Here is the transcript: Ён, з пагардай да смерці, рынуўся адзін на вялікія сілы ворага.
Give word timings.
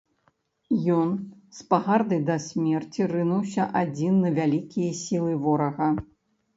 Ён, 0.99 1.11
з 1.57 1.67
пагардай 1.75 2.21
да 2.31 2.39
смерці, 2.47 3.01
рынуўся 3.13 3.71
адзін 3.85 4.13
на 4.27 4.35
вялікія 4.43 4.91
сілы 5.05 5.41
ворага. 5.49 5.97